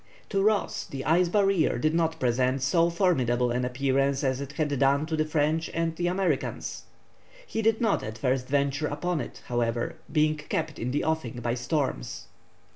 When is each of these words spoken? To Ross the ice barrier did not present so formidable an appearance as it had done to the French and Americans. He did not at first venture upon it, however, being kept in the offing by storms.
To 0.29 0.41
Ross 0.41 0.83
the 0.87 1.05
ice 1.05 1.29
barrier 1.29 1.77
did 1.77 1.93
not 1.93 2.19
present 2.19 2.63
so 2.63 2.89
formidable 2.89 3.51
an 3.51 3.63
appearance 3.63 4.23
as 4.23 4.41
it 4.41 4.53
had 4.53 4.79
done 4.79 5.05
to 5.05 5.15
the 5.15 5.25
French 5.25 5.69
and 5.75 5.93
Americans. 5.99 6.85
He 7.45 7.61
did 7.61 7.79
not 7.79 8.01
at 8.01 8.17
first 8.17 8.47
venture 8.47 8.87
upon 8.87 9.21
it, 9.21 9.43
however, 9.45 9.97
being 10.11 10.37
kept 10.37 10.79
in 10.79 10.89
the 10.89 11.03
offing 11.03 11.39
by 11.41 11.53
storms. 11.53 12.25